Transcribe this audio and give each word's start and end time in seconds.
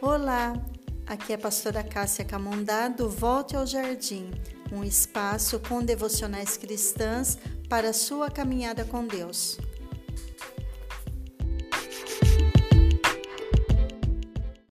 Olá, 0.00 0.52
aqui 1.08 1.32
é 1.32 1.34
a 1.34 1.38
pastora 1.38 1.82
Cássia 1.82 2.24
Camundá 2.24 2.86
do 2.86 3.10
Volte 3.10 3.56
ao 3.56 3.66
Jardim, 3.66 4.30
um 4.70 4.84
espaço 4.84 5.58
com 5.58 5.82
devocionais 5.82 6.56
cristãs 6.56 7.36
para 7.68 7.92
sua 7.92 8.30
caminhada 8.30 8.84
com 8.84 9.04
Deus. 9.04 9.58